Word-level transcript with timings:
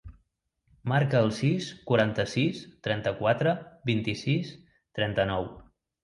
Marca 0.91 1.19
el 1.25 1.27
sis, 1.39 1.67
quaranta-sis, 1.91 2.61
trenta-quatre, 2.87 3.53
vint-i-sis, 3.91 4.55
trenta-nou. 5.01 5.47